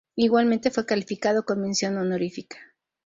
[0.15, 2.57] Igualmente fue calificado con mención honorífica.